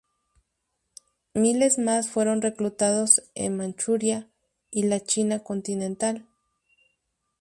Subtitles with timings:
[1.35, 4.31] Miles más fueron reclutados en Manchuria
[4.71, 6.27] y la China continental.